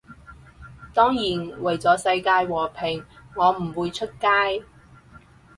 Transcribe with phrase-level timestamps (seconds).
[0.95, 3.05] 當然，為咗世界和平
[3.35, 4.65] 我唔會出街